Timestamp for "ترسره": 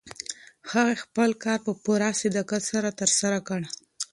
3.01-3.39